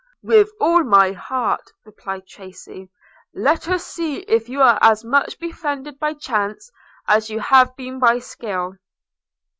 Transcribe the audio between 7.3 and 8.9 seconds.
have been by skill.'